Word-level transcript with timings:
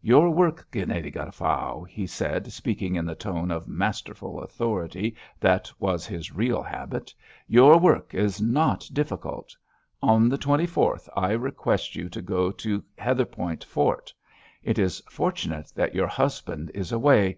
Your 0.00 0.30
work, 0.30 0.66
gnädige 0.72 1.34
Frau," 1.34 1.84
he 1.86 2.06
said, 2.06 2.50
speaking 2.50 2.94
in 2.96 3.04
the 3.04 3.14
tone 3.14 3.50
of 3.50 3.68
masterful 3.68 4.40
authority 4.42 5.14
that 5.40 5.70
was 5.78 6.06
his 6.06 6.34
real 6.34 6.62
habit, 6.62 7.12
"your 7.46 7.78
work 7.78 8.14
is 8.14 8.40
not 8.40 8.88
difficult. 8.94 9.54
On 10.00 10.26
the 10.30 10.38
twenty 10.38 10.64
fourth 10.66 11.06
I 11.14 11.32
request 11.32 11.96
you 11.96 12.08
to 12.08 12.22
go 12.22 12.50
to 12.50 12.82
Heatherpoint 12.98 13.62
Fort. 13.62 14.10
It 14.62 14.78
is 14.78 15.02
fortunate 15.10 15.70
that 15.76 15.94
your 15.94 16.08
husband 16.08 16.70
is 16.72 16.90
away. 16.90 17.36